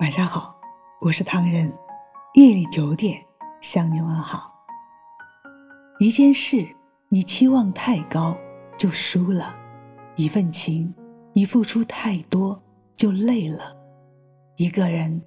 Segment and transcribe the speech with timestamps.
[0.00, 0.58] 晚上好，
[0.98, 1.70] 我是唐人。
[2.32, 3.22] 夜里九点
[3.60, 4.50] 向你问好。
[5.98, 6.66] 一件事
[7.10, 8.34] 你期望太高
[8.78, 9.54] 就输了，
[10.16, 10.94] 一份情
[11.34, 12.58] 你付出太多
[12.96, 13.76] 就累了，
[14.56, 15.20] 一个人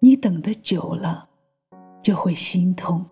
[0.00, 1.28] 你等得久了
[2.00, 3.04] 就会心痛。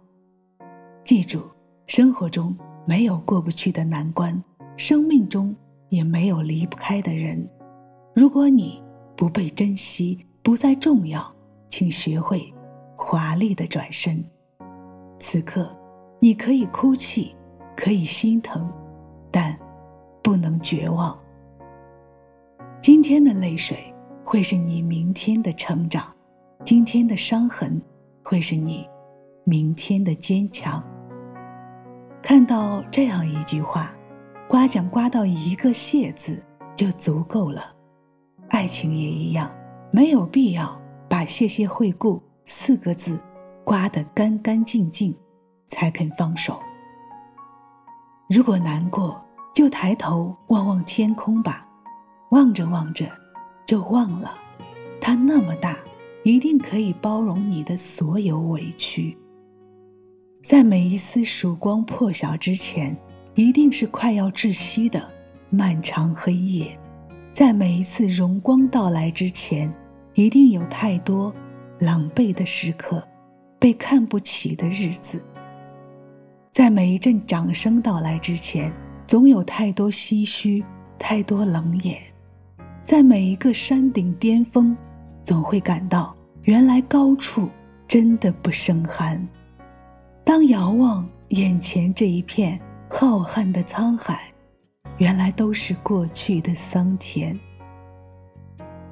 [1.04, 1.42] 记住，
[1.86, 2.56] 生活中
[2.86, 4.42] 没有过不去的难关，
[4.78, 5.54] 生命中
[5.90, 7.46] 也没有离不开的人。
[8.14, 8.82] 如果你
[9.14, 11.32] 不被珍惜，不再重要，
[11.68, 12.52] 请学会
[12.96, 14.22] 华丽的转身。
[15.18, 15.74] 此刻，
[16.18, 17.34] 你可以哭泣，
[17.76, 18.68] 可以心疼，
[19.30, 19.56] 但
[20.20, 21.16] 不能绝望。
[22.80, 23.94] 今天的泪水
[24.24, 26.12] 会是你明天的成长，
[26.64, 27.80] 今天的伤痕
[28.24, 28.88] 会是你
[29.44, 30.82] 明天的坚强。
[32.20, 33.94] 看到这样一句话，
[34.48, 36.42] 刮奖刮到一个谢字
[36.74, 37.62] 就足够了，
[38.48, 39.48] 爱情也一样。
[39.94, 43.20] 没有必要把“谢谢惠顾”四个字
[43.62, 45.14] 刮得干干净净，
[45.68, 46.58] 才肯放手。
[48.30, 49.22] 如果难过，
[49.54, 51.68] 就抬头望望天空吧，
[52.30, 53.06] 望着望着，
[53.66, 54.34] 就忘了，
[54.98, 55.76] 它那么大，
[56.24, 59.14] 一定可以包容你的所有委屈。
[60.42, 62.96] 在每一丝曙光破晓之前，
[63.34, 65.06] 一定是快要窒息的
[65.50, 66.78] 漫长黑夜；
[67.34, 69.72] 在每一次荣光到来之前，
[70.14, 71.32] 一定有太多
[71.78, 73.02] 狼狈的时刻，
[73.58, 75.22] 被看不起的日子。
[76.52, 78.70] 在每一阵掌声到来之前，
[79.06, 80.62] 总有太多唏嘘，
[80.98, 81.98] 太多冷眼。
[82.84, 84.76] 在每一个山顶巅峰，
[85.24, 87.48] 总会感到原来高处
[87.88, 89.26] 真的不胜寒。
[90.24, 94.30] 当遥望眼前这一片浩瀚的沧海，
[94.98, 97.34] 原来都是过去的桑田。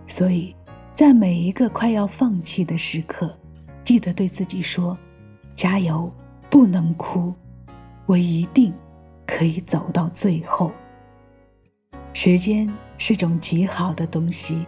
[0.07, 0.57] 所以。
[0.95, 3.35] 在每一个快要放弃的时刻，
[3.83, 4.97] 记得对自己说
[5.55, 6.13] ：“加油，
[6.51, 7.35] 不能哭，
[8.07, 8.73] 我一定
[9.27, 10.71] 可以走到最后。”
[12.13, 14.67] 时间是种极好的东西，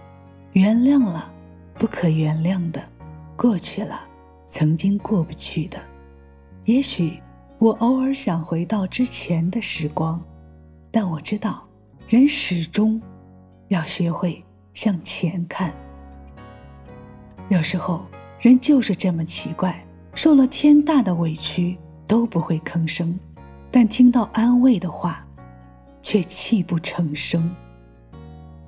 [0.53, 1.31] 原谅了
[1.75, 2.83] 不可原谅的，
[3.37, 4.01] 过去了
[4.49, 5.79] 曾经过不去的。
[6.65, 7.21] 也许
[7.59, 10.23] 我偶尔想回到之前的时光，
[10.91, 11.69] 但我知道，
[12.09, 13.01] 人始终
[13.69, 14.43] 要学会
[14.73, 15.75] 向前看。
[17.49, 18.05] 有时候，
[18.41, 21.77] 人就是这么奇怪，受了天大的委屈
[22.07, 23.19] 都不会吭声，
[23.71, 25.27] 但听到安慰的话，
[26.03, 27.55] 却泣不成声。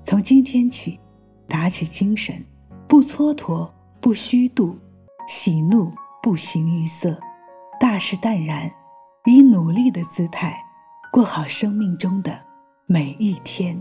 [0.04, 1.00] 从今天起，
[1.48, 2.44] 打起精神，
[2.86, 3.68] 不蹉跎，
[4.00, 4.78] 不虚度，
[5.26, 5.90] 喜怒
[6.22, 7.18] 不形于色，
[7.80, 8.70] 大事淡然，
[9.24, 10.62] 以努力的姿态，
[11.10, 12.38] 过好生命中的
[12.86, 13.80] 每一天。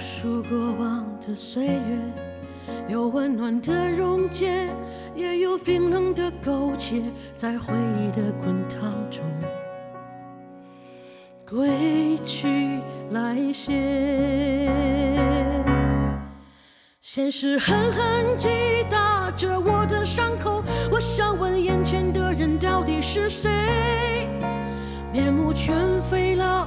[0.00, 1.98] 数过往的岁月，
[2.88, 4.68] 有温暖的溶解，
[5.14, 7.02] 也有冰冷的苟且，
[7.36, 9.22] 在回忆的滚烫中
[11.48, 12.80] 归去
[13.10, 13.72] 来兮。
[17.02, 18.48] 现实狠狠击
[18.88, 23.50] 打着我的伤口，我想问眼前的人到底是谁？
[25.12, 26.66] 面目全非了。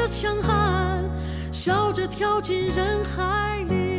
[0.00, 1.04] 着强悍，
[1.52, 3.89] 笑着跳进人海里。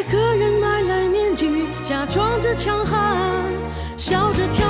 [0.00, 2.96] 一个人买来面具，假装着强悍，
[3.98, 4.69] 笑着跳